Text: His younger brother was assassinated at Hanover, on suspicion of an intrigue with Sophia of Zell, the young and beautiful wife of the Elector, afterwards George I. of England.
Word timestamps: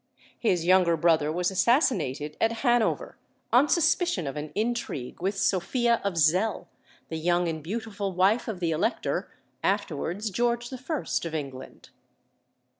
His 0.39 0.65
younger 0.65 0.97
brother 0.97 1.31
was 1.31 1.51
assassinated 1.51 2.35
at 2.41 2.51
Hanover, 2.65 3.19
on 3.53 3.69
suspicion 3.69 4.25
of 4.25 4.35
an 4.35 4.51
intrigue 4.55 5.21
with 5.21 5.37
Sophia 5.37 6.01
of 6.03 6.17
Zell, 6.17 6.67
the 7.09 7.17
young 7.17 7.47
and 7.47 7.61
beautiful 7.61 8.11
wife 8.11 8.47
of 8.47 8.59
the 8.59 8.71
Elector, 8.71 9.29
afterwards 9.61 10.31
George 10.31 10.73
I. 10.73 10.77
of 11.23 11.35
England. 11.35 11.91